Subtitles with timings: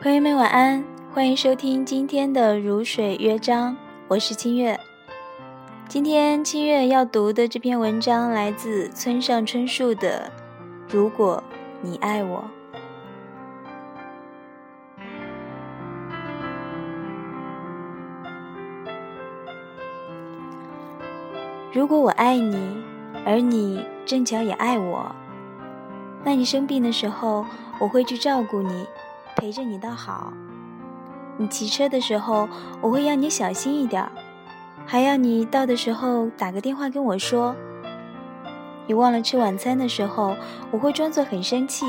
[0.00, 3.72] 朋友们晚安，欢迎收听今天的《如水乐章》，
[4.06, 4.78] 我是清月。
[5.88, 10.30] 今天清月要读的这篇文章来自村上春树的
[10.94, 11.42] 《如果
[11.82, 12.44] 你爱我》。
[21.72, 22.84] 如果我爱你，
[23.26, 25.12] 而你正巧也爱我，
[26.24, 27.44] 那你生病的时候，
[27.80, 28.86] 我会去照顾你，
[29.38, 30.32] 陪着你到好。
[31.36, 32.48] 你骑车的时候，
[32.80, 34.04] 我会要你小心一点，
[34.84, 37.54] 还要你到的时候打个电话跟我说。
[38.86, 40.34] 你忘了吃晚餐的时候，
[40.70, 41.86] 我会装作很生气，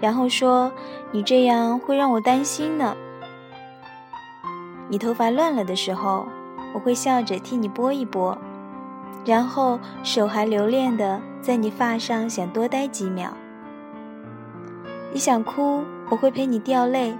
[0.00, 0.72] 然后说
[1.12, 2.96] 你这样会让我担心呢。
[4.88, 6.26] 你头发乱了的时候，
[6.72, 8.36] 我会笑着替你拨一拨。
[9.26, 13.30] 然后手还留恋的在你发上，想多待几秒。
[15.12, 17.16] 你想哭，我会陪你掉泪，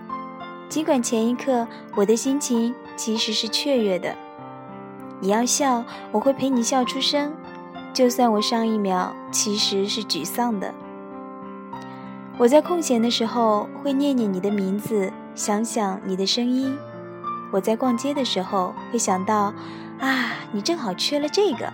[0.69, 4.15] 尽管前一刻我的心情其实是雀跃的。
[5.21, 7.33] 你要笑，我会陪你笑出声，
[7.93, 10.75] 就算我上一秒其实是沮丧的。
[12.37, 16.77] 我在空闲的时候会念念你的名字，想想你的声音。
[17.53, 19.53] 我在逛街的时候会想到，
[20.01, 21.73] 啊，你正好缺了这个。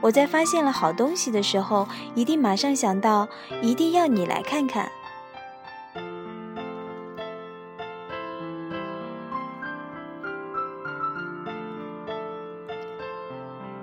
[0.00, 3.26] 我在发现了好东西的时候，一定马上想到，
[3.62, 4.92] 一定要你来看看。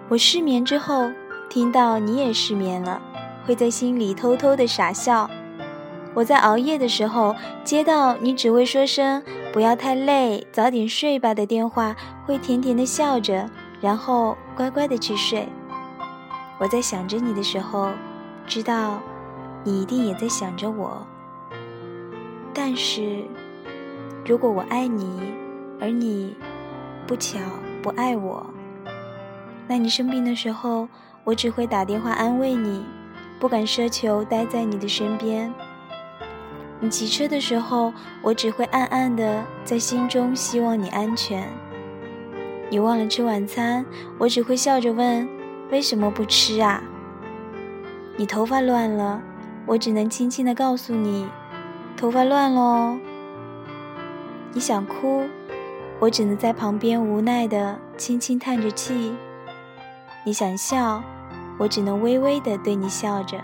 [0.07, 1.09] 我失眠之后，
[1.49, 3.01] 听到你也失眠了，
[3.45, 5.29] 会在心里偷偷的傻笑。
[6.13, 9.21] 我在熬夜的时候，接到你只会说声
[9.51, 13.49] “不要太累，早点睡吧”的电话，会甜甜的笑着，
[13.81, 15.47] 然后乖乖的去睡。
[16.59, 17.89] 我在想着你的时候，
[18.45, 18.99] 知道
[19.63, 21.05] 你一定也在想着我。
[22.53, 23.25] 但是，
[24.23, 25.19] 如果我爱你，
[25.81, 26.35] 而你
[27.07, 27.39] 不巧
[27.81, 28.45] 不爱我，
[29.67, 30.87] 那你生病的时候，
[31.23, 32.83] 我只会打电话安慰你，
[33.39, 35.51] 不敢奢求待在你的身边。
[36.79, 41.47] 你骑车的时候，我只会暗暗的在心中希望你安全。
[42.69, 43.85] 你忘了吃晚餐，
[44.17, 45.27] 我只会笑着问。
[45.71, 46.83] 为什么不吃啊？
[48.17, 49.21] 你头发乱了，
[49.65, 51.27] 我只能轻轻的告诉你，
[51.97, 52.97] 头发乱喽。
[54.53, 55.23] 你想哭，
[55.99, 59.15] 我只能在旁边无奈的轻轻叹着气。
[60.27, 61.03] 你想笑，
[61.55, 63.37] 我只能微微的对你笑着。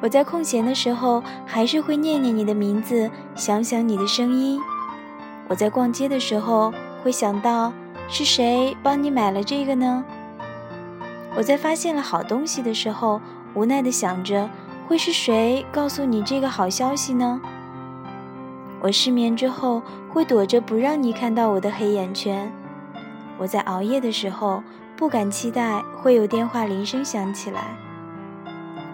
[0.00, 4.60] 我在空闲的时候，还是会念念你的名字，想想你的声音。
[5.48, 6.72] 我在逛街的时候，
[7.02, 7.72] 会想到
[8.08, 10.04] 是谁帮你买了这个呢？
[11.34, 13.20] 我在发现了好东西的时候，
[13.54, 14.48] 无奈的想着，
[14.86, 17.40] 会是谁告诉你这个好消息呢？
[18.80, 22.52] 我失眠之后，会躲着不让你看到我的黑眼圈。
[23.38, 24.62] 我在熬夜的时候，
[24.96, 27.76] 不敢期待会有电话铃声响起来。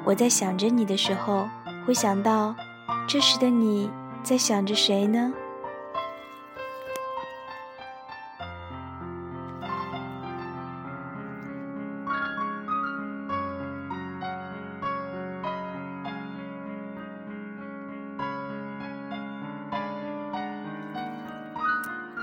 [0.05, 1.49] 我在想着你的时候，
[1.87, 2.55] 会想到，
[3.07, 3.89] 这时的你
[4.25, 5.33] 在想着谁呢？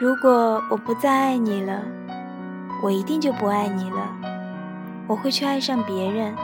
[0.01, 1.81] 如果我不再爱你了，
[2.81, 4.15] 我一定就不爱你了。
[5.07, 6.35] 我会去爱上别人。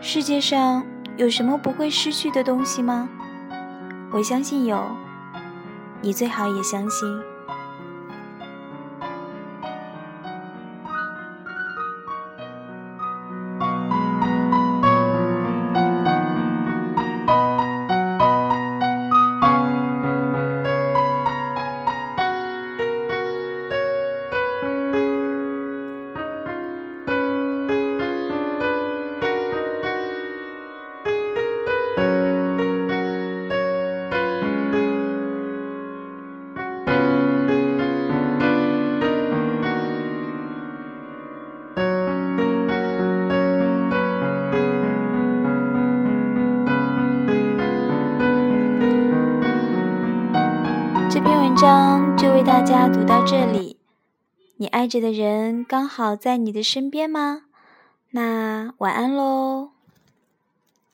[0.00, 0.84] 世界上
[1.16, 3.08] 有什么不会失去的东西吗？
[4.12, 4.82] 我相信有，
[6.00, 7.31] 你最好也相信。
[51.62, 53.78] 章就为大家读到这里。
[54.56, 57.42] 你爱着的人刚好在你的身边吗？
[58.10, 59.70] 那晚安喽。